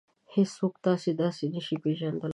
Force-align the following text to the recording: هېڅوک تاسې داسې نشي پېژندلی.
هېڅوک 0.33 0.73
تاسې 0.85 1.09
داسې 1.21 1.43
نشي 1.53 1.75
پېژندلی. 1.83 2.29